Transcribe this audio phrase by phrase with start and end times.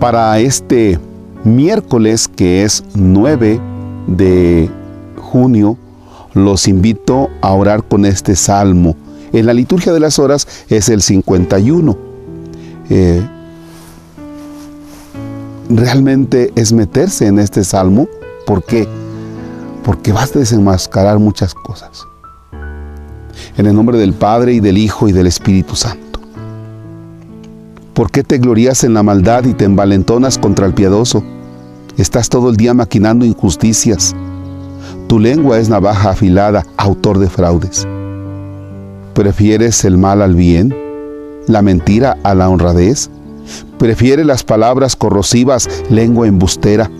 [0.00, 0.98] Para este
[1.42, 3.58] miércoles que es 9
[4.06, 4.70] de
[5.16, 5.78] junio,
[6.34, 8.94] los invito a orar con este salmo.
[9.32, 11.96] En la liturgia de las horas es el 51.
[12.90, 13.26] Eh,
[15.70, 18.06] realmente es meterse en este salmo.
[18.46, 18.86] ¿Por qué?
[19.82, 22.06] Porque vas a desenmascarar muchas cosas.
[23.56, 26.05] En el nombre del Padre y del Hijo y del Espíritu Santo.
[27.96, 31.24] ¿Por qué te glorías en la maldad y te envalentonas contra el piadoso?
[31.96, 34.14] Estás todo el día maquinando injusticias.
[35.08, 37.88] Tu lengua es navaja afilada, autor de fraudes.
[39.14, 40.76] ¿Prefieres el mal al bien?
[41.46, 43.08] ¿La mentira a la honradez?
[43.78, 46.90] ¿Prefieres las palabras corrosivas, lengua embustera?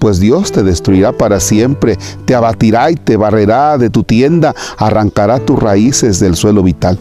[0.00, 5.38] Pues Dios te destruirá para siempre, te abatirá y te barrerá de tu tienda, arrancará
[5.38, 6.98] tus raíces del suelo vital.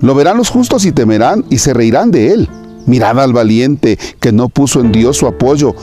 [0.00, 2.48] Lo verán los justos y temerán y se reirán de él.
[2.86, 5.74] Mirad al valiente que no puso en Dios su apoyo,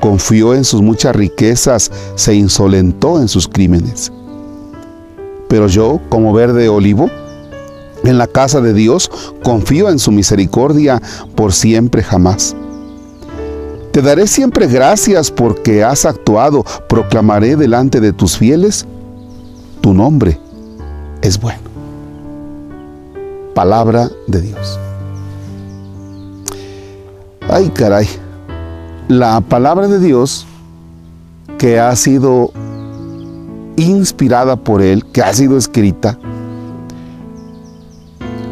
[0.00, 4.12] confió en sus muchas riquezas, se insolentó en sus crímenes.
[5.48, 7.08] Pero yo, como verde olivo,
[8.04, 9.10] en la casa de Dios,
[9.42, 11.00] confío en su misericordia
[11.34, 12.56] por siempre jamás.
[13.92, 18.86] Te daré siempre gracias porque has actuado, proclamaré delante de tus fieles,
[19.80, 20.38] tu nombre
[21.22, 21.65] es bueno.
[23.56, 24.78] Palabra de Dios.
[27.48, 28.06] Ay, caray.
[29.08, 30.46] La palabra de Dios
[31.56, 32.52] que ha sido
[33.76, 36.18] inspirada por Él, que ha sido escrita,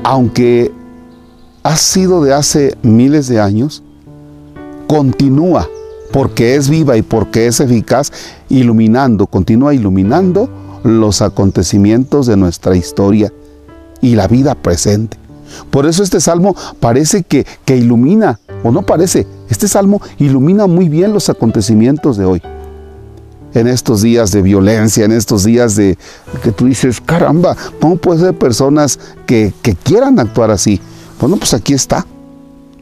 [0.04, 0.72] aunque
[1.64, 3.82] ha sido de hace miles de años,
[4.86, 5.68] continúa
[6.12, 8.10] porque es viva y porque es eficaz,
[8.48, 10.48] iluminando, continúa iluminando
[10.82, 13.30] los acontecimientos de nuestra historia
[14.04, 15.16] y la vida presente.
[15.70, 20.90] Por eso este salmo parece que, que ilumina, o no parece, este salmo ilumina muy
[20.90, 22.42] bien los acontecimientos de hoy.
[23.54, 25.96] En estos días de violencia, en estos días de
[26.42, 30.80] que tú dices, caramba, ¿cómo puede ser personas que, que quieran actuar así?
[31.18, 32.04] Bueno, pues aquí está.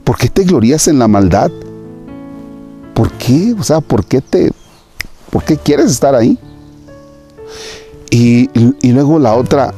[0.02, 1.52] ¿Por qué te glorías en la maldad?
[2.94, 3.54] ¿Por qué?
[3.56, 4.50] O sea, ¿por qué te,
[5.30, 6.36] por qué quieres estar ahí?
[8.10, 9.72] Y, y luego la otra,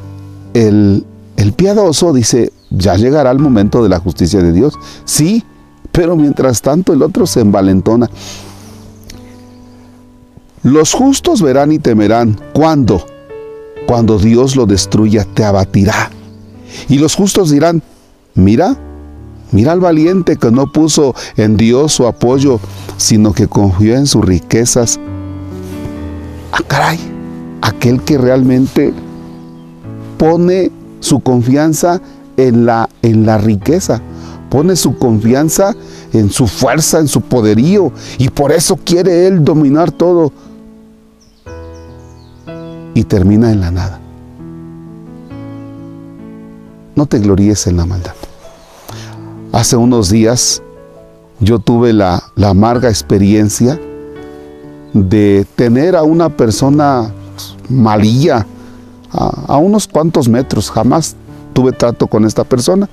[0.55, 1.05] el,
[1.45, 4.73] el piadoso dice, ya llegará el momento de la justicia de Dios.
[5.05, 5.45] Sí,
[5.93, 8.09] pero mientras tanto el otro se envalentona.
[10.63, 12.41] Los justos verán y temerán.
[12.55, 13.05] ¿Cuándo?
[13.87, 16.11] Cuando Dios lo destruya, te abatirá.
[16.89, 17.83] Y los justos dirán,
[18.35, 18.79] mira,
[19.53, 22.59] mira al valiente que no puso en Dios su apoyo,
[22.97, 24.99] sino que confió en sus riquezas.
[26.53, 26.99] Ah, caray,
[27.61, 28.95] aquel que realmente
[30.17, 30.73] pone
[31.05, 32.01] su confianza
[32.37, 34.01] en la, en la riqueza,
[34.49, 35.75] pone su confianza
[36.15, 40.33] en su fuerza, en su poderío, y por eso quiere él dominar todo.
[42.95, 44.01] Y termina en la nada.
[46.95, 48.15] No te gloríes en la maldad.
[49.53, 50.63] Hace unos días
[51.41, 53.79] yo tuve la, la amarga experiencia
[54.93, 57.13] de tener a una persona
[57.69, 58.47] malilla
[59.15, 60.71] a, unos cuantos metros.
[60.71, 61.17] Jamás
[61.53, 62.89] tuve trato con esta persona.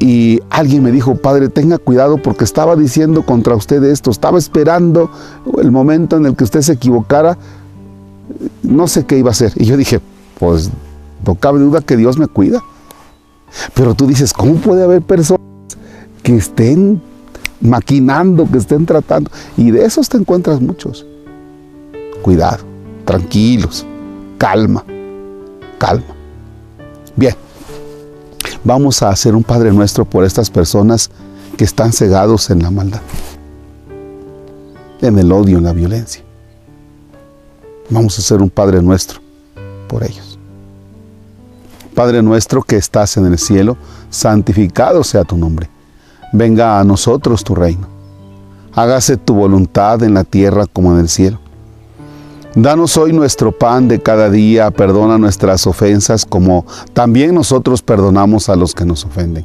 [0.00, 5.10] Y alguien me dijo, padre, tenga cuidado porque estaba diciendo contra usted esto, estaba esperando
[5.62, 7.38] el momento en el que usted se equivocara,
[8.62, 9.52] no sé qué iba a hacer.
[9.56, 10.00] Y yo dije,
[10.38, 10.70] pues
[11.24, 12.62] no cabe duda que Dios me cuida.
[13.72, 15.40] Pero tú dices, ¿cómo puede haber personas
[16.22, 17.00] que estén
[17.62, 19.30] maquinando, que estén tratando?
[19.56, 21.06] Y de esos te encuentras muchos.
[22.20, 22.64] Cuidado,
[23.06, 23.86] tranquilos,
[24.38, 24.84] calma,
[25.78, 26.14] calma.
[27.16, 27.34] Bien,
[28.62, 31.10] vamos a hacer un Padre Nuestro por estas personas
[31.56, 33.00] que están cegados en la maldad,
[35.00, 36.22] en el odio, en la violencia.
[37.90, 39.20] Vamos a hacer un Padre Nuestro
[39.88, 40.38] por ellos.
[41.94, 43.76] Padre nuestro que estás en el cielo,
[44.10, 45.70] santificado sea tu nombre.
[46.32, 47.86] Venga a nosotros tu reino.
[48.72, 51.38] Hágase tu voluntad en la tierra como en el cielo.
[52.56, 58.54] Danos hoy nuestro pan de cada día, perdona nuestras ofensas como también nosotros perdonamos a
[58.54, 59.44] los que nos ofenden.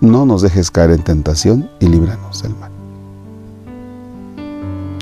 [0.00, 2.70] No nos dejes caer en tentación y líbranos del mal.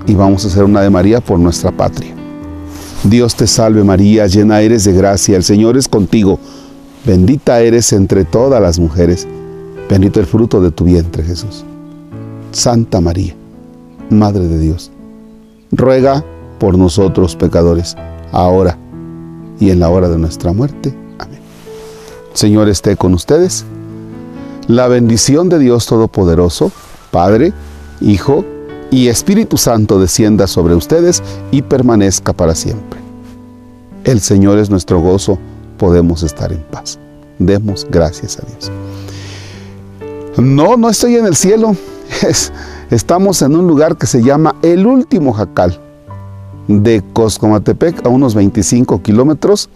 [0.06, 2.14] Y vamos a hacer una de María por nuestra patria.
[3.02, 6.38] Dios te salve María, llena eres de gracia, el Señor es contigo.
[7.04, 9.28] Bendita eres entre todas las mujeres,
[9.90, 11.66] bendito el fruto de tu vientre Jesús.
[12.52, 13.34] Santa María,
[14.08, 14.90] Madre de Dios,
[15.70, 16.24] ruega
[16.58, 17.96] por nosotros pecadores,
[18.32, 18.78] ahora
[19.60, 20.94] y en la hora de nuestra muerte.
[21.18, 21.40] Amén.
[22.32, 23.64] Señor esté con ustedes.
[24.66, 26.72] La bendición de Dios Todopoderoso,
[27.10, 27.52] Padre,
[28.00, 28.44] Hijo
[28.90, 33.00] y Espíritu Santo descienda sobre ustedes y permanezca para siempre.
[34.04, 35.38] El Señor es nuestro gozo,
[35.78, 36.98] podemos estar en paz.
[37.38, 38.70] Demos gracias a Dios.
[40.36, 41.76] No, no estoy en el cielo.
[42.90, 45.80] estamos en un lugar que se llama El Último Jacal,
[46.68, 49.68] de Coscomatepec a unos 25 kilómetros,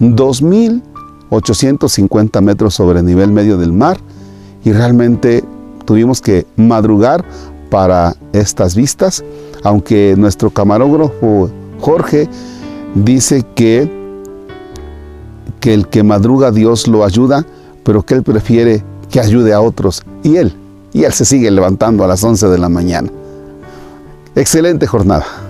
[0.00, 3.98] 2.850 metros sobre el nivel medio del mar
[4.64, 5.42] y realmente
[5.84, 7.24] tuvimos que madrugar
[7.70, 9.24] para estas vistas,
[9.62, 12.28] aunque nuestro camarógrafo Jorge
[12.94, 13.90] dice que,
[15.60, 17.44] que el que madruga Dios lo ayuda,
[17.84, 20.54] pero que él prefiere que ayude a otros y él,
[20.92, 23.10] y él se sigue levantando a las 11 de la mañana.
[24.34, 25.47] Excelente jornada.